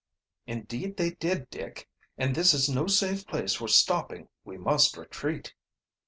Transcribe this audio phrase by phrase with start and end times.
[0.47, 1.87] "Indeed they did, Dick.
[2.17, 4.29] And this is no safe place for stopping.
[4.43, 5.53] We must retreat."